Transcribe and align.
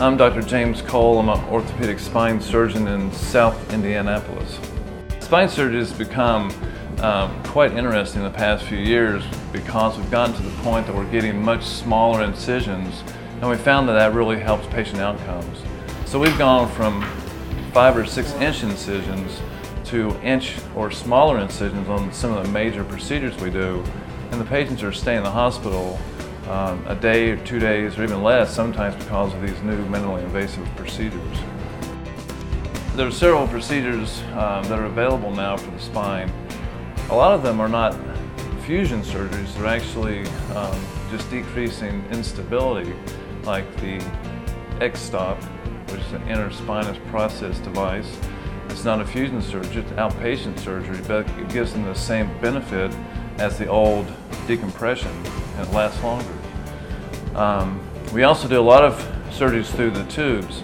I'm 0.00 0.16
Dr. 0.16 0.40
James 0.40 0.80
Cole. 0.80 1.18
I'm 1.18 1.28
an 1.28 1.44
orthopedic 1.50 1.98
spine 1.98 2.40
surgeon 2.40 2.88
in 2.88 3.12
South 3.12 3.70
Indianapolis. 3.70 4.58
Spine 5.20 5.46
surgery 5.46 5.80
has 5.80 5.92
become 5.92 6.50
um, 7.00 7.42
quite 7.42 7.74
interesting 7.74 8.22
in 8.22 8.32
the 8.32 8.34
past 8.34 8.64
few 8.64 8.78
years 8.78 9.22
because 9.52 9.98
we've 9.98 10.10
gotten 10.10 10.34
to 10.36 10.42
the 10.42 10.62
point 10.62 10.86
that 10.86 10.96
we're 10.96 11.10
getting 11.10 11.42
much 11.42 11.66
smaller 11.66 12.22
incisions 12.22 13.04
and 13.42 13.50
we 13.50 13.56
found 13.58 13.86
that 13.90 13.92
that 13.92 14.14
really 14.14 14.40
helps 14.40 14.66
patient 14.68 15.02
outcomes. 15.02 15.58
So 16.06 16.18
we've 16.18 16.38
gone 16.38 16.70
from 16.70 17.02
five 17.74 17.94
or 17.94 18.06
six 18.06 18.32
inch 18.36 18.62
incisions 18.62 19.38
to 19.84 20.18
inch 20.22 20.54
or 20.74 20.90
smaller 20.90 21.38
incisions 21.40 21.90
on 21.90 22.10
some 22.10 22.32
of 22.32 22.46
the 22.46 22.50
major 22.50 22.84
procedures 22.84 23.36
we 23.36 23.50
do 23.50 23.84
and 24.30 24.40
the 24.40 24.46
patients 24.46 24.82
are 24.82 24.92
staying 24.92 25.18
in 25.18 25.24
the 25.24 25.30
hospital 25.30 26.00
um, 26.50 26.84
a 26.88 26.96
day 26.96 27.30
or 27.30 27.36
two 27.44 27.60
days 27.60 27.96
or 27.96 28.02
even 28.02 28.24
less 28.24 28.52
sometimes 28.52 28.96
because 28.96 29.32
of 29.32 29.40
these 29.40 29.62
new 29.62 29.84
minimally 29.86 30.24
invasive 30.24 30.66
procedures. 30.74 31.38
There 32.96 33.06
are 33.06 33.12
several 33.12 33.46
procedures 33.46 34.20
um, 34.32 34.64
that 34.64 34.78
are 34.78 34.86
available 34.86 35.30
now 35.30 35.56
for 35.56 35.70
the 35.70 35.78
spine. 35.78 36.30
A 37.08 37.14
lot 37.14 37.32
of 37.32 37.44
them 37.44 37.60
are 37.60 37.68
not 37.68 37.96
fusion 38.66 39.02
surgeries, 39.02 39.54
they're 39.54 39.66
actually 39.66 40.26
um, 40.56 40.86
just 41.10 41.30
decreasing 41.30 42.04
instability 42.10 42.94
like 43.44 43.64
the 43.76 44.04
X-Stop, 44.80 45.40
which 45.90 46.00
is 46.00 46.12
an 46.12 46.22
interspinous 46.22 46.98
process 47.10 47.60
device. 47.60 48.18
It's 48.68 48.84
not 48.84 49.00
a 49.00 49.06
fusion 49.06 49.40
surgery, 49.40 49.82
it's 49.82 49.92
outpatient 49.92 50.58
surgery, 50.58 50.98
but 51.06 51.28
it 51.38 51.48
gives 51.48 51.72
them 51.72 51.84
the 51.84 51.94
same 51.94 52.28
benefit 52.40 52.92
as 53.38 53.56
the 53.56 53.68
old 53.68 54.06
decompression 54.48 55.12
and 55.56 55.68
it 55.68 55.72
lasts 55.72 56.02
longer. 56.02 56.39
Um, 57.34 57.80
we 58.12 58.24
also 58.24 58.48
do 58.48 58.58
a 58.58 58.62
lot 58.62 58.84
of 58.84 58.94
surgeries 59.30 59.66
through 59.66 59.90
the 59.90 60.04
tubes. 60.04 60.62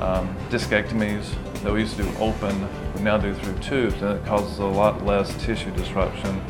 Um, 0.00 0.34
discectomies 0.48 1.34
that 1.62 1.72
we 1.72 1.80
used 1.80 1.96
to 1.96 2.02
do 2.02 2.10
open, 2.18 2.68
we 2.94 3.02
now 3.02 3.18
do 3.18 3.34
through 3.34 3.58
tubes, 3.58 4.00
and 4.02 4.18
it 4.18 4.24
causes 4.24 4.58
a 4.58 4.64
lot 4.64 5.04
less 5.04 5.36
tissue 5.44 5.70
disruption. 5.72 6.40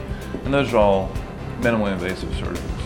And 0.44 0.55
those 0.55 0.72
are 0.72 0.78
all 0.78 1.12
minimally 1.61 1.92
invasive 1.92 2.30
surgeries. 2.30 2.80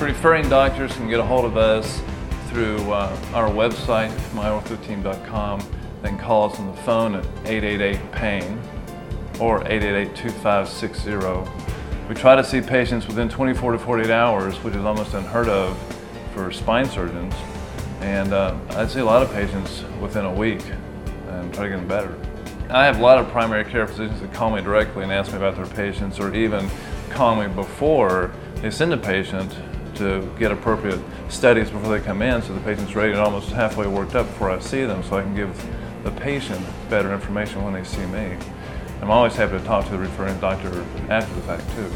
Referring 0.00 0.48
doctors 0.50 0.92
can 0.92 1.08
get 1.08 1.20
a 1.20 1.24
hold 1.24 1.46
of 1.46 1.56
us 1.56 2.02
through 2.48 2.76
uh, 2.92 3.16
our 3.32 3.48
website, 3.48 4.10
myorthoteam.com. 4.34 5.62
They 6.02 6.10
can 6.10 6.18
call 6.18 6.50
us 6.50 6.58
on 6.58 6.66
the 6.66 6.76
phone 6.82 7.14
at 7.14 7.24
888-PAIN 7.44 8.60
or 9.40 9.64
888-2560. 9.64 11.75
We 12.08 12.14
try 12.14 12.36
to 12.36 12.44
see 12.44 12.60
patients 12.60 13.08
within 13.08 13.28
24 13.28 13.72
to 13.72 13.78
48 13.80 14.10
hours, 14.10 14.56
which 14.62 14.76
is 14.76 14.84
almost 14.84 15.12
unheard 15.14 15.48
of 15.48 15.76
for 16.32 16.52
spine 16.52 16.88
surgeons. 16.88 17.34
And 18.00 18.32
uh, 18.32 18.56
I 18.70 18.86
see 18.86 19.00
a 19.00 19.04
lot 19.04 19.22
of 19.22 19.32
patients 19.32 19.82
within 20.00 20.24
a 20.24 20.32
week 20.32 20.62
and 21.28 21.52
try 21.52 21.64
to 21.64 21.70
get 21.70 21.78
them 21.78 21.88
better. 21.88 22.16
I 22.70 22.84
have 22.84 23.00
a 23.00 23.02
lot 23.02 23.18
of 23.18 23.28
primary 23.30 23.64
care 23.64 23.88
physicians 23.88 24.20
that 24.20 24.32
call 24.32 24.54
me 24.54 24.62
directly 24.62 25.02
and 25.02 25.12
ask 25.12 25.32
me 25.32 25.38
about 25.38 25.56
their 25.56 25.66
patients 25.66 26.20
or 26.20 26.32
even 26.32 26.70
call 27.10 27.34
me 27.34 27.52
before 27.52 28.32
they 28.62 28.70
send 28.70 28.92
a 28.92 28.96
patient 28.96 29.52
to 29.96 30.32
get 30.38 30.52
appropriate 30.52 31.00
studies 31.28 31.70
before 31.70 31.98
they 31.98 32.04
come 32.04 32.22
in 32.22 32.40
so 32.40 32.52
the 32.52 32.60
patient's 32.60 32.94
ready 32.94 33.12
and 33.12 33.20
almost 33.20 33.50
halfway 33.50 33.86
worked 33.88 34.14
up 34.14 34.26
before 34.26 34.50
I 34.50 34.60
see 34.60 34.84
them 34.84 35.02
so 35.02 35.16
I 35.16 35.22
can 35.22 35.34
give 35.34 35.50
the 36.04 36.12
patient 36.12 36.64
better 36.88 37.12
information 37.12 37.64
when 37.64 37.72
they 37.72 37.82
see 37.82 38.06
me. 38.06 38.36
I'm 39.00 39.10
always 39.10 39.34
happy 39.34 39.58
to 39.58 39.64
talk 39.64 39.84
to 39.86 39.90
the 39.92 39.98
referring 39.98 40.38
doctor 40.40 40.84
after 41.08 41.34
the 41.34 41.42
fact 41.42 41.64
too. 41.74 41.90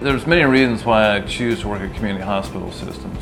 There's 0.00 0.26
many 0.26 0.44
reasons 0.44 0.84
why 0.84 1.16
I 1.16 1.20
choose 1.20 1.60
to 1.60 1.68
work 1.68 1.80
at 1.80 1.94
community 1.94 2.24
hospital 2.24 2.72
systems. 2.72 3.18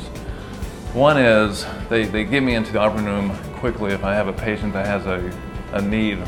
One 0.94 1.18
is 1.18 1.66
they, 1.88 2.04
they 2.04 2.24
get 2.24 2.42
me 2.42 2.54
into 2.54 2.72
the 2.72 2.80
operating 2.80 3.06
room 3.06 3.36
quickly 3.54 3.92
if 3.92 4.02
I 4.02 4.14
have 4.14 4.28
a 4.28 4.32
patient 4.32 4.72
that 4.72 4.86
has 4.86 5.06
a, 5.06 5.30
a 5.72 5.82
need, 5.82 6.18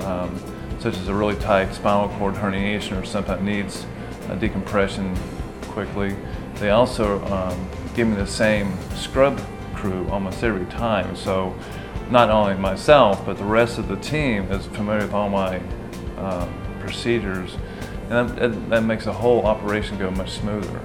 um, 0.00 0.40
such 0.80 0.96
as 0.96 1.08
a 1.08 1.14
really 1.14 1.36
tight 1.36 1.74
spinal 1.74 2.08
cord 2.16 2.34
herniation 2.34 3.00
or 3.00 3.04
something 3.04 3.34
that 3.34 3.42
needs 3.44 3.84
a 4.30 4.36
decompression 4.36 5.14
quickly. 5.62 6.16
They 6.54 6.70
also 6.70 7.24
um, 7.26 7.68
give 7.94 8.08
me 8.08 8.16
the 8.16 8.26
same 8.26 8.76
scrub 8.96 9.38
crew 9.74 10.08
almost 10.08 10.42
every 10.42 10.66
time. 10.66 11.14
So 11.14 11.54
not 12.10 12.30
only 12.30 12.54
myself, 12.54 13.24
but 13.26 13.36
the 13.36 13.44
rest 13.44 13.78
of 13.78 13.88
the 13.88 13.96
team 13.96 14.50
is 14.50 14.66
familiar 14.66 15.02
with 15.02 15.14
all 15.14 15.28
my 15.28 15.60
uh, 16.16 16.48
procedures. 16.80 17.56
And 18.10 18.30
that, 18.30 18.70
that, 18.70 18.82
makes 18.82 19.04
the 19.04 19.12
whole 19.12 19.44
operation 19.44 19.98
go 19.98 20.10
much 20.10 20.30
smoother. 20.30 20.80